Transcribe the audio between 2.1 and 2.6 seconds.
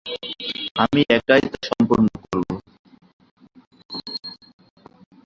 করব।